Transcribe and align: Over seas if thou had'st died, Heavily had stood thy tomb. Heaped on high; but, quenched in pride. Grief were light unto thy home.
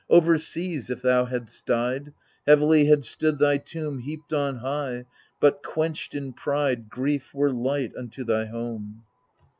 Over 0.09 0.39
seas 0.39 0.89
if 0.89 1.03
thou 1.03 1.25
had'st 1.25 1.67
died, 1.67 2.11
Heavily 2.47 2.85
had 2.85 3.05
stood 3.05 3.37
thy 3.37 3.59
tomb. 3.59 3.99
Heaped 3.99 4.33
on 4.33 4.55
high; 4.55 5.05
but, 5.39 5.61
quenched 5.61 6.15
in 6.15 6.33
pride. 6.33 6.89
Grief 6.89 7.35
were 7.35 7.51
light 7.53 7.91
unto 7.95 8.23
thy 8.23 8.45
home. 8.45 9.03